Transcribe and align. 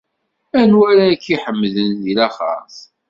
Anwa 0.59 0.83
ara 0.91 1.05
k-iḥemden 1.23 1.91
di 2.03 2.13
laxert? 2.19 2.77